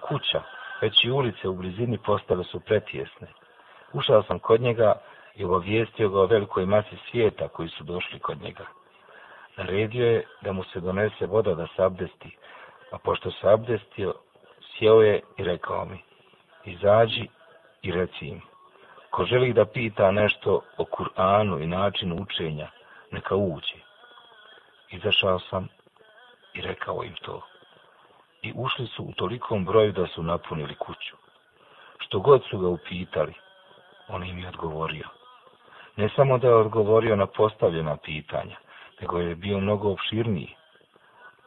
kuća, 0.00 0.42
već 0.80 1.04
i 1.04 1.10
ulice 1.10 1.48
u 1.48 1.54
blizini 1.54 1.98
postale 1.98 2.44
su 2.44 2.60
pretjesne. 2.60 3.26
Ušao 3.92 4.22
sam 4.22 4.38
kod 4.38 4.60
njega 4.60 4.94
i 5.34 5.44
obavijestio 5.44 6.08
ga 6.08 6.20
o 6.20 6.26
velikoj 6.26 6.66
masi 6.66 6.96
svijeta 7.10 7.48
koji 7.48 7.68
su 7.68 7.84
došli 7.84 8.18
kod 8.18 8.42
njega. 8.42 8.64
Naredio 9.60 10.06
je 10.06 10.26
da 10.40 10.52
mu 10.52 10.64
se 10.64 10.80
donese 10.80 11.26
voda 11.26 11.54
da 11.54 11.66
se 11.66 11.82
abdesti, 11.82 12.36
a 12.92 12.98
pošto 12.98 13.30
se 13.30 13.48
abdestio, 13.48 14.14
sjeo 14.60 15.02
je 15.02 15.20
i 15.38 15.44
rekao 15.44 15.84
mi, 15.84 16.02
izađi 16.64 17.28
i 17.82 17.92
reci 17.92 18.26
im, 18.26 18.40
ko 19.10 19.24
želi 19.24 19.52
da 19.52 19.64
pita 19.64 20.10
nešto 20.10 20.62
o 20.76 20.84
Kur'anu 20.84 21.62
i 21.62 21.66
načinu 21.66 22.22
učenja, 22.22 22.68
neka 23.10 23.36
uđe. 23.36 23.80
Izašao 24.90 25.38
sam 25.38 25.68
i 26.54 26.60
rekao 26.60 27.04
im 27.04 27.14
to. 27.22 27.42
I 28.42 28.52
ušli 28.56 28.86
su 28.86 29.02
u 29.02 29.12
tolikom 29.12 29.64
broju 29.64 29.92
da 29.92 30.06
su 30.06 30.22
napunili 30.22 30.74
kuću. 30.74 31.16
Što 31.98 32.20
god 32.20 32.42
su 32.50 32.58
ga 32.58 32.68
upitali, 32.68 33.34
on 34.08 34.24
im 34.24 34.38
je 34.38 34.48
odgovorio. 34.48 35.08
Ne 35.96 36.08
samo 36.16 36.38
da 36.38 36.48
je 36.48 36.54
odgovorio 36.54 37.16
na 37.16 37.26
postavljena 37.26 37.96
pitanja, 37.96 38.56
nego 39.00 39.18
je 39.18 39.34
bio 39.34 39.60
mnogo 39.60 39.92
opširniji. 39.92 40.54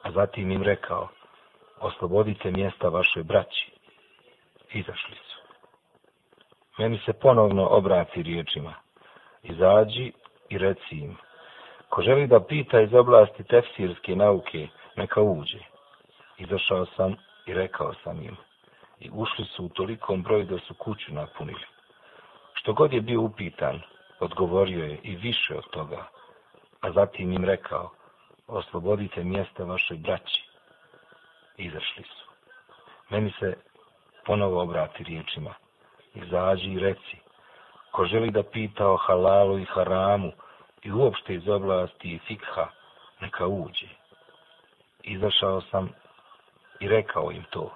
A 0.01 0.11
zatim 0.11 0.51
im 0.51 0.63
rekao, 0.63 1.07
oslobodite 1.79 2.51
mjesta 2.51 2.87
vašoj 2.89 3.23
braći. 3.23 3.71
Izašli 4.73 5.15
su. 5.15 5.39
Meni 6.77 6.99
se 7.05 7.13
ponovno 7.13 7.67
obrati 7.67 8.23
riječima. 8.23 8.73
Izađi 9.43 10.11
i 10.49 10.57
reci 10.57 10.95
im. 10.95 11.17
Ko 11.89 12.01
želi 12.01 12.27
da 12.27 12.39
pita 12.39 12.81
iz 12.81 12.93
oblasti 12.93 13.43
tefsirske 13.43 14.15
nauke, 14.15 14.67
neka 14.95 15.21
uđe. 15.21 15.59
Izašao 16.37 16.85
sam 16.85 17.15
i 17.45 17.53
rekao 17.53 17.93
sam 18.03 18.21
im. 18.21 18.35
I 18.99 19.09
ušli 19.13 19.45
su 19.45 19.65
u 19.65 19.69
tolikom 19.69 20.23
broju 20.23 20.45
da 20.45 20.59
su 20.59 20.73
kuću 20.73 21.13
napunili. 21.13 21.65
Što 22.53 22.73
god 22.73 22.93
je 22.93 23.01
bio 23.01 23.21
upitan, 23.21 23.81
odgovorio 24.19 24.85
je 24.85 24.99
i 25.03 25.15
više 25.15 25.55
od 25.55 25.69
toga. 25.69 26.07
A 26.83 26.91
zatim 26.91 27.31
im 27.31 27.45
rekao, 27.45 27.89
oslobodite 28.47 29.23
mjesta 29.23 29.63
vašoj 29.63 29.97
braći. 29.97 30.43
Izašli 31.57 32.03
su. 32.03 32.25
Meni 33.09 33.33
se 33.39 33.57
ponovo 34.25 34.61
obrati 34.61 35.03
riječima. 35.03 35.53
Izađi 36.15 36.71
i 36.71 36.79
reci. 36.79 37.17
Ko 37.91 38.05
želi 38.05 38.31
da 38.31 38.43
pita 38.43 38.87
o 38.87 38.97
halalu 38.97 39.59
i 39.59 39.65
haramu 39.65 40.31
i 40.81 40.91
uopšte 40.91 41.35
iz 41.35 41.47
oblasti 41.47 42.19
fikha, 42.27 42.67
neka 43.21 43.47
uđe. 43.47 43.87
Izašao 45.03 45.61
sam 45.61 45.89
i 46.79 46.87
rekao 46.87 47.31
im 47.31 47.43
to. 47.49 47.75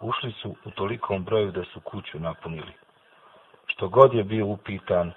Ušli 0.00 0.32
su 0.32 0.56
u 0.64 0.70
tolikom 0.70 1.24
broju 1.24 1.50
da 1.50 1.64
su 1.64 1.80
kuću 1.80 2.18
napunili. 2.18 2.72
Što 3.66 3.88
god 3.88 4.14
je 4.14 4.24
bio 4.24 4.46
upitan, 4.46 5.12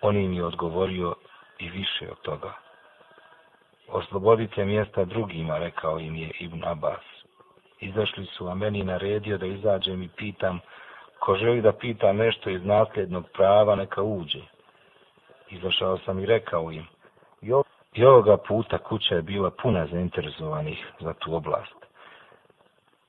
on 0.00 0.16
im 0.16 0.32
je 0.32 0.44
odgovorio 0.44 1.14
i 1.58 1.70
više 1.70 2.10
od 2.10 2.20
toga. 2.20 2.52
Oslobodite 3.88 4.64
mjesta 4.64 5.04
drugima, 5.04 5.58
rekao 5.58 5.98
im 5.98 6.16
je 6.16 6.30
Ibn 6.40 6.64
Abbas. 6.64 7.04
Izašli 7.80 8.26
su, 8.26 8.48
a 8.48 8.54
meni 8.54 8.84
naredio 8.84 9.38
da 9.38 9.46
izađem 9.46 10.02
i 10.02 10.08
pitam, 10.08 10.60
ko 11.18 11.36
želi 11.36 11.62
da 11.62 11.72
pita 11.72 12.12
nešto 12.12 12.50
iz 12.50 12.64
nasljednog 12.64 13.24
prava, 13.32 13.74
neka 13.74 14.02
uđe. 14.02 14.40
Izašao 15.50 15.98
sam 15.98 16.18
i 16.18 16.26
rekao 16.26 16.72
im, 16.72 16.86
i 17.94 18.04
ovoga 18.04 18.36
puta 18.36 18.78
kuća 18.78 19.14
je 19.14 19.22
bila 19.22 19.50
puna 19.50 19.86
zainteresovanih 19.86 20.86
za 21.00 21.12
tu 21.12 21.34
oblast. 21.34 21.76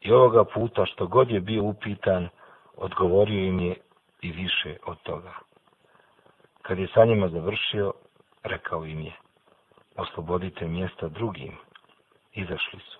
I 0.01 0.11
ovoga 0.11 0.43
puta 0.43 0.85
što 0.85 1.07
god 1.07 1.31
je 1.31 1.39
bio 1.39 1.63
upitan, 1.63 2.29
odgovorio 2.77 3.39
im 3.39 3.59
je 3.59 3.75
i 4.21 4.31
više 4.31 4.77
od 4.85 4.97
toga. 5.03 5.33
Kad 6.61 6.79
je 6.79 6.87
sa 6.93 7.05
njima 7.05 7.27
završio, 7.27 7.93
rekao 8.45 8.85
im 8.85 9.01
je, 9.01 9.13
oslobodite 9.97 10.67
mjesta 10.67 11.07
drugim. 11.07 11.51
Izašli 12.33 12.79
su. 12.79 12.99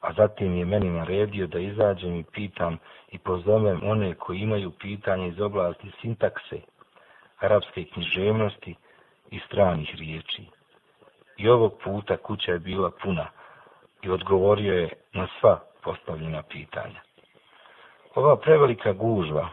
A 0.00 0.12
zatim 0.12 0.56
je 0.56 0.64
meni 0.64 0.90
naredio 0.90 1.46
da 1.46 1.58
izađem 1.58 2.14
i 2.16 2.24
pitam 2.24 2.78
i 3.08 3.18
pozovem 3.18 3.80
one 3.84 4.14
koji 4.14 4.38
imaju 4.38 4.70
pitanje 4.70 5.28
iz 5.28 5.40
oblasti 5.40 5.90
sintakse, 6.00 6.60
arapske 7.38 7.84
književnosti 7.84 8.74
i 9.30 9.40
stranih 9.46 9.94
riječi. 9.98 10.42
I 11.36 11.48
ovog 11.48 11.78
puta 11.84 12.16
kuća 12.16 12.52
je 12.52 12.58
bila 12.58 12.90
puna 13.02 13.26
i 14.02 14.10
odgovorio 14.10 14.74
je 14.74 14.88
na 15.12 15.28
sva 15.40 15.60
postavljena 15.82 16.42
pitanja. 16.42 17.00
Ova 18.14 18.36
prevelika 18.36 18.92
gužva 18.92 19.48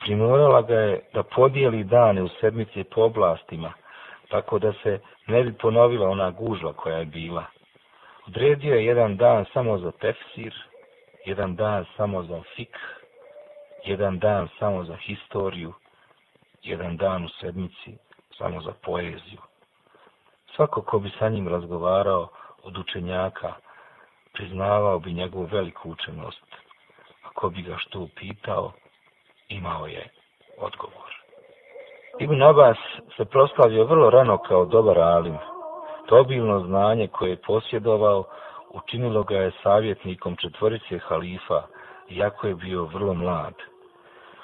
primorala 0.00 0.62
ga 0.62 0.74
je 0.74 1.00
da 1.14 1.22
podijeli 1.22 1.84
dane 1.84 2.22
u 2.22 2.28
sedmici 2.40 2.84
po 2.84 3.02
oblastima, 3.02 3.72
tako 4.30 4.58
da 4.58 4.72
se 4.82 5.00
ne 5.26 5.44
bi 5.44 5.52
ponovila 5.52 6.08
ona 6.08 6.30
gužva 6.30 6.72
koja 6.72 6.96
je 6.96 7.04
bila. 7.04 7.44
Odredio 8.26 8.74
je 8.74 8.84
jedan 8.84 9.16
dan 9.16 9.44
samo 9.52 9.78
za 9.78 9.90
tefsir, 9.90 10.54
jedan 11.26 11.56
dan 11.56 11.84
samo 11.96 12.22
za 12.22 12.42
fik, 12.56 12.76
jedan 13.84 14.18
dan 14.18 14.48
samo 14.58 14.84
za 14.84 14.96
historiju, 14.96 15.72
jedan 16.62 16.96
dan 16.96 17.24
u 17.24 17.28
sedmici 17.28 17.98
samo 18.38 18.60
za 18.62 18.72
poeziju. 18.82 19.40
Svako 20.56 20.82
ko 20.82 20.98
bi 20.98 21.10
sa 21.18 21.28
njim 21.28 21.48
razgovarao 21.48 22.28
od 22.62 22.78
učenjaka, 22.78 23.52
priznavao 24.32 24.98
bi 24.98 25.12
njegovu 25.12 25.44
veliku 25.44 25.90
učenost. 25.90 26.46
Ako 27.22 27.50
bi 27.50 27.62
ga 27.62 27.76
što 27.78 28.00
upitao, 28.00 28.72
imao 29.48 29.86
je 29.86 30.08
odgovor. 30.58 31.19
Ibn 32.20 32.42
Abbas 32.42 32.76
se 33.16 33.24
proslavio 33.24 33.84
vrlo 33.84 34.10
rano 34.10 34.38
kao 34.38 34.64
dobar 34.64 34.98
alim. 34.98 35.38
To 36.06 36.20
obilno 36.20 36.60
znanje 36.60 37.06
koje 37.08 37.30
je 37.30 37.42
posjedovao 37.46 38.24
učinilo 38.70 39.22
ga 39.22 39.36
je 39.36 39.52
savjetnikom 39.62 40.36
četvorice 40.36 40.98
halifa, 40.98 41.62
iako 42.08 42.46
je 42.46 42.54
bio 42.54 42.84
vrlo 42.84 43.14
mlad. 43.14 43.54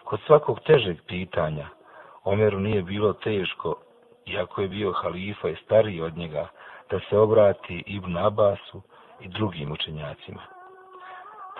Kod 0.05 0.21
svakog 0.27 0.61
težeg 0.61 0.97
pitanja, 1.07 1.67
Omeru 2.25 2.61
nije 2.61 2.83
bilo 2.83 3.13
teško, 3.13 3.75
iako 4.27 4.63
je 4.63 4.69
bio 4.69 4.93
halifa 4.93 5.49
i 5.49 5.57
stariji 5.65 6.01
od 6.01 6.17
njega, 6.17 6.49
da 6.91 7.01
se 7.11 7.19
obrati 7.19 7.85
Ibn 7.87 8.17
Abbasu 8.17 8.83
i 9.21 9.29
drugim 9.29 9.73
učenjacima. 9.73 10.43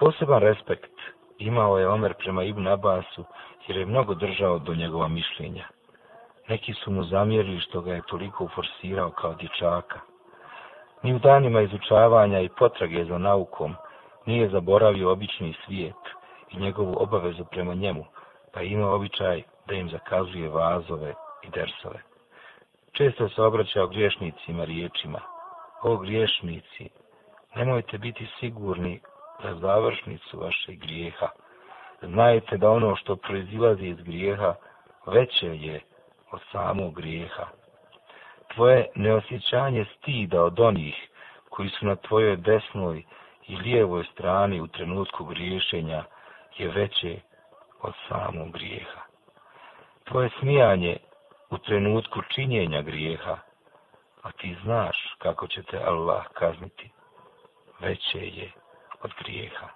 Poseban 0.01 0.41
respekt 0.41 0.95
imao 1.39 1.79
je 1.79 1.89
Omer 1.89 2.15
prema 2.15 2.43
Ibn 2.45 2.67
Abbasu, 2.67 3.25
jer 3.69 3.77
je 3.77 3.87
mnogo 3.87 4.15
držao 4.15 4.59
do 4.59 4.75
njegova 4.75 5.09
mišljenja. 5.09 5.67
Neki 6.49 6.73
su 6.73 6.91
mu 6.91 7.05
zamjerili 7.05 7.61
što 7.61 7.81
ga 7.81 7.95
je 7.95 8.03
toliko 8.09 8.45
uforsirao 8.45 9.11
kao 9.11 9.35
dječaka. 9.35 10.01
Ni 11.03 11.15
u 11.15 11.19
danima 11.19 11.61
izučavanja 11.61 12.41
i 12.41 12.49
potrage 12.49 13.05
za 13.05 13.19
naukom 13.19 13.75
nije 14.27 14.49
zaboravio 14.49 15.13
obični 15.13 15.55
svijet 15.67 16.03
i 16.51 16.57
njegovu 16.57 16.97
obavezu 16.99 17.45
prema 17.45 17.75
njemu, 17.75 18.05
pa 18.53 18.63
ima 18.63 18.91
običaj 18.91 19.43
da 19.67 19.75
im 19.75 19.91
zakazuje 19.91 20.49
vazove 20.49 21.15
i 21.43 21.51
dersove. 21.51 22.03
Često 22.93 23.29
se 23.29 23.43
obraćao 23.43 23.87
griješnicima 23.87 24.65
riječima. 24.65 25.21
O 25.83 25.97
griješnici, 25.97 26.89
nemojte 27.57 27.99
biti 27.99 28.27
sigurni 28.41 29.01
za 29.43 29.55
završnicu 29.55 30.41
vašeg 30.41 30.79
grijeha. 30.79 31.29
Znajte 32.03 32.57
da 32.57 32.71
ono 32.71 32.97
što 32.97 33.17
proizilazi 33.17 33.87
iz 33.87 34.01
grijeha 34.01 34.55
veće 35.07 35.47
je 35.47 35.81
od 36.31 36.41
samog 36.53 36.95
grijeha. 36.95 37.47
Tvoje 38.55 38.87
neosjećanje 38.95 39.85
stida 39.97 40.43
od 40.43 40.61
onih 40.61 41.09
koji 41.51 41.69
su 41.69 41.87
na 41.87 41.97
tvojoj 41.97 42.37
desnoj 42.37 43.05
i 43.49 43.57
lijevoj 43.57 44.05
strani 44.13 44.61
u 44.61 44.67
trenutku 44.67 45.25
griješenja 45.25 46.05
je 46.59 46.69
veće 46.69 47.21
od 47.83 47.93
samog 48.09 48.53
grijeha. 48.53 49.01
Tvoje 50.05 50.31
smijanje 50.39 50.97
u 51.51 51.59
trenutku 51.59 52.23
činjenja 52.35 52.83
grijeha, 52.83 53.37
a 54.23 54.33
ti 54.33 54.57
znaš 54.63 54.97
kako 55.19 55.47
će 55.47 55.63
te 55.63 55.79
Allah 55.79 56.27
kazniti, 56.33 56.91
veće 57.81 58.19
je 58.19 58.53
od 59.03 59.11
grijeha. 59.19 59.69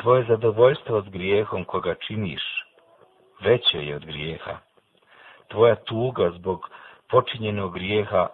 Tvoje 0.00 0.24
zadovoljstvo 0.28 1.02
s 1.02 1.08
grijehom 1.08 1.64
koga 1.64 1.94
činiš, 1.94 2.42
veće 3.40 3.86
je 3.86 3.96
od 3.96 4.04
grijeha. 4.04 4.65
Tvoja 5.48 5.74
tuga 5.74 6.30
zbog 6.30 6.70
počinjenog 7.10 7.74
grijeha, 7.74 8.28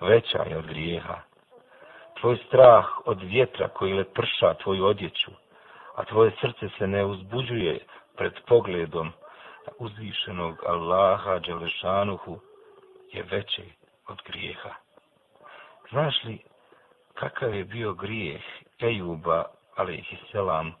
veća 0.00 0.42
je 0.42 0.58
od 0.58 0.66
grijeha. 0.66 1.16
Tvoj 2.20 2.36
strah 2.46 2.86
od 3.04 3.22
vjetra 3.22 3.68
koji 3.68 3.92
le 3.92 4.04
prša 4.04 4.54
tvoju 4.54 4.84
odjeću, 4.84 5.30
a 5.94 6.04
tvoje 6.04 6.32
srce 6.40 6.68
se 6.78 6.86
ne 6.86 7.04
uzbuđuje 7.04 7.78
pred 8.16 8.32
pogledom 8.46 9.12
uzvišenog 9.78 10.64
Allaha 10.66 11.38
Đelešanuhu 11.38 12.38
je 13.12 13.22
veće 13.22 13.62
od 14.08 14.18
grijeha. 14.26 14.70
Znaš 15.90 16.24
li 16.24 16.38
kakav 17.14 17.54
je 17.54 17.64
bio 17.64 17.92
grijeh 17.92 18.42
Ejuba, 18.80 19.44
alaihisselam, 19.76 20.74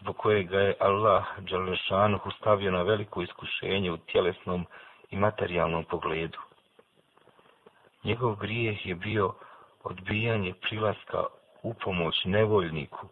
zbog 0.00 0.16
kojeg 0.16 0.48
ga 0.48 0.60
je 0.60 0.76
Allah 0.80 1.24
Đalešanuhu 1.38 2.30
stavio 2.30 2.70
na 2.70 2.82
veliko 2.82 3.22
iskušenje 3.22 3.92
u 3.92 3.96
tjelesnom 3.96 4.66
i 5.10 5.16
materijalnom 5.16 5.84
pogledu. 5.84 6.38
Njegov 8.04 8.34
grijeh 8.36 8.86
je 8.86 8.94
bio 8.94 9.34
odbijanje 9.84 10.54
prilaska 10.60 11.24
u 11.62 11.74
pomoć 11.74 12.24
nevoljniku 12.24 13.06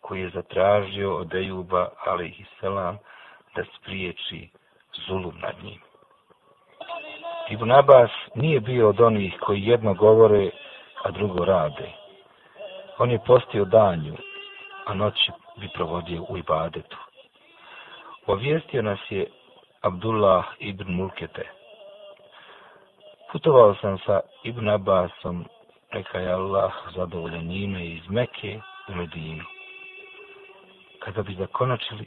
koji 0.00 0.20
je 0.20 0.30
zatražio 0.30 1.16
od 1.16 1.34
Ejuba, 1.34 1.88
ali 2.06 2.28
i 2.28 2.44
selam, 2.60 2.98
da 3.54 3.64
spriječi 3.78 4.48
zulum 5.06 5.38
nad 5.38 5.54
njim. 5.62 5.80
Ibn 7.50 7.72
Abbas 7.72 8.10
nije 8.34 8.60
bio 8.60 8.88
od 8.88 9.00
onih 9.00 9.34
koji 9.40 9.66
jedno 9.66 9.94
govore, 9.94 10.50
a 11.02 11.10
drugo 11.10 11.44
rade. 11.44 11.92
On 12.98 13.10
je 13.10 13.24
postio 13.26 13.64
danju, 13.64 14.16
a 14.86 14.94
noći 14.94 15.32
bi 15.56 15.68
provodio 15.74 16.22
u 16.28 16.38
ibadetu. 16.38 16.96
Ovijestio 18.26 18.82
nas 18.82 18.98
je 19.10 19.26
Abdullah 19.84 20.44
ibn 20.60 20.96
Mulkete. 20.96 21.44
Putovao 23.32 23.74
sam 23.80 23.98
sa 23.98 24.20
Ibn 24.44 24.68
Abbasom, 24.68 25.44
neka 25.92 26.18
je 26.18 26.32
Allah 26.32 26.72
zadovoljan 26.96 27.46
njime 27.46 27.86
iz 27.86 28.08
Meke 28.08 28.60
u 28.88 28.94
Medinu. 28.94 29.44
Kada 30.98 31.22
bi 31.22 31.34
zakonačili, 31.34 32.06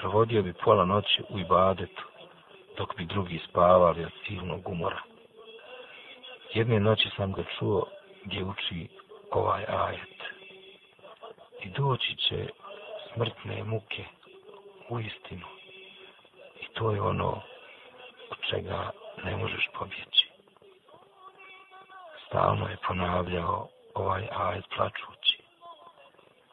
provodio 0.00 0.42
bi 0.42 0.52
pola 0.52 0.84
noći 0.84 1.22
u 1.28 1.38
ibadetu, 1.38 2.02
dok 2.76 2.96
bi 2.96 3.04
drugi 3.04 3.40
spavali 3.48 4.04
od 4.04 4.12
silnog 4.26 4.68
umora. 4.68 5.02
Jedne 6.54 6.80
noći 6.80 7.10
sam 7.16 7.32
ga 7.32 7.42
čuo 7.58 7.86
gdje 8.24 8.44
uči 8.44 8.88
ovaj 9.30 9.64
ajet. 9.68 10.18
I 11.62 11.68
doći 11.68 12.16
će 12.16 12.48
smrtne 13.14 13.64
muke 13.64 14.04
u 14.88 15.00
istinu. 15.00 15.55
To 16.76 16.90
je 16.90 17.00
ono 17.00 17.42
od 18.30 18.38
čega 18.50 18.90
ne 19.24 19.36
možeš 19.36 19.68
pobjeći. 19.78 20.30
Stalno 22.26 22.68
je 22.68 22.76
ponavljao 22.86 23.68
ovaj 23.94 24.28
ajet 24.32 24.64
plačući. 24.76 25.42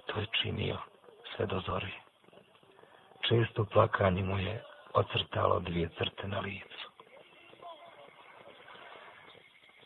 To 0.05 0.19
je 0.19 0.25
činio 0.41 0.77
sve 1.36 1.45
do 1.45 1.59
zore. 1.59 1.91
Često 3.27 3.65
plakanje 3.65 4.23
mu 4.23 4.39
je 4.39 4.63
ocrtalo 4.93 5.59
dvije 5.59 5.89
crte 5.97 6.27
na 6.27 6.39
licu. 6.39 6.89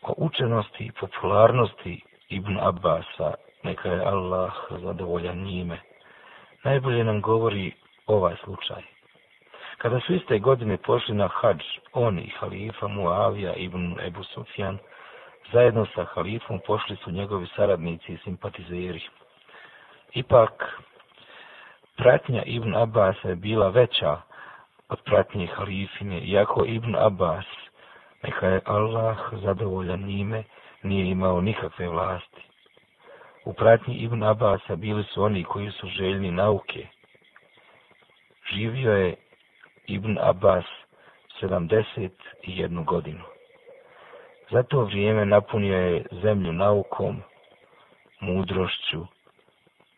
O 0.02 0.14
učenosti 0.16 0.84
i 0.84 0.92
popularnosti 0.92 2.02
Ibn 2.28 2.58
Abbasa, 2.60 3.34
neka 3.62 3.88
je 3.88 4.04
Allah 4.06 4.52
zadovoljan 4.70 5.38
njime, 5.38 5.80
najbolje 6.64 7.04
nam 7.04 7.20
govori 7.20 7.72
ovaj 8.06 8.36
slučaj. 8.44 8.97
Kada 9.78 10.00
su 10.00 10.14
iste 10.14 10.38
godine 10.38 10.76
pošli 10.76 11.14
na 11.14 11.28
hađ, 11.28 11.62
on 11.92 12.18
i 12.18 12.28
halifa 12.40 12.88
Muavija 12.88 13.54
ibn 13.54 13.96
Ebu 14.00 14.24
Sufjan, 14.24 14.78
zajedno 15.52 15.86
sa 15.94 16.04
halifom 16.04 16.60
pošli 16.66 16.96
su 16.96 17.10
njegovi 17.10 17.46
saradnici 17.56 18.12
i 18.12 18.18
simpatizeri. 18.24 19.00
Ipak, 20.14 20.80
pratnja 21.96 22.42
Ibn 22.42 22.74
Abbas 22.76 23.16
je 23.24 23.34
bila 23.34 23.68
veća 23.68 24.20
od 24.88 25.02
pratnje 25.04 25.46
halifine, 25.46 26.20
iako 26.20 26.64
Ibn 26.66 26.96
Abbas, 26.96 27.46
neka 28.22 28.46
je 28.46 28.60
Allah 28.64 29.16
zadovoljan 29.32 30.00
njime, 30.00 30.42
nije 30.82 31.10
imao 31.10 31.40
nikakve 31.40 31.88
vlasti. 31.88 32.42
U 33.44 33.52
pratnji 33.52 33.94
Ibn 33.94 34.22
Abasa 34.22 34.76
bili 34.76 35.04
su 35.04 35.22
oni 35.22 35.44
koji 35.44 35.70
su 35.70 35.86
željni 35.86 36.30
nauke. 36.30 36.86
Živio 38.52 38.92
je 38.92 39.14
Ibn 39.88 40.18
Abbas 40.18 40.64
71 41.40 42.84
godinu. 42.84 43.24
Za 44.50 44.62
to 44.62 44.84
vrijeme 44.84 45.24
napunio 45.24 45.78
je 45.78 46.04
zemlju 46.22 46.52
naukom, 46.52 47.22
mudrošću 48.20 49.06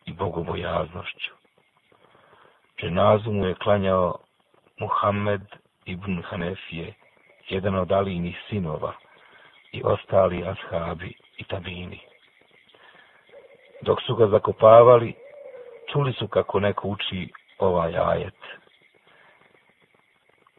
i 0.05 0.13
bogobojaznošću. 0.13 1.31
Dženazu 2.81 3.31
mu 3.31 3.45
je 3.45 3.55
klanjao 3.55 4.15
Muhammed 4.79 5.41
ibn 5.85 6.21
Hanefije, 6.21 6.93
jedan 7.49 7.75
od 7.75 7.91
Alijinih 7.91 8.37
sinova 8.49 8.93
i 9.71 9.81
ostali 9.83 10.43
ashabi 10.47 11.13
i 11.37 11.43
tabini. 11.43 11.99
Dok 13.81 14.01
su 14.01 14.15
ga 14.15 14.27
zakopavali, 14.27 15.13
čuli 15.91 16.13
su 16.13 16.27
kako 16.27 16.59
neko 16.59 16.87
uči 16.87 17.29
ovaj 17.59 17.97
ajet. 17.97 18.60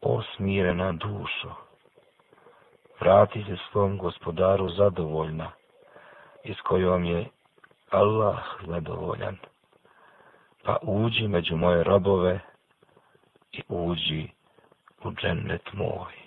O 0.02 0.22
smirena 0.22 0.92
dušo, 0.92 1.54
vrati 3.00 3.44
se 3.44 3.56
svom 3.70 3.98
gospodaru 3.98 4.68
zadovoljna, 4.68 5.50
iz 6.44 6.56
kojom 6.64 7.04
je 7.04 7.28
Allah 7.90 8.38
zadovoljan. 8.66 9.36
Pa 10.64 10.76
uđi 10.82 11.28
među 11.28 11.56
moje 11.56 11.82
robove 11.82 12.40
i 13.52 13.62
uđi 13.68 14.28
u 15.04 15.12
džennet 15.12 15.72
moj. 15.72 16.21